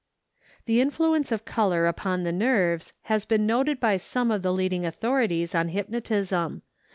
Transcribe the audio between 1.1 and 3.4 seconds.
of color upon the nerves has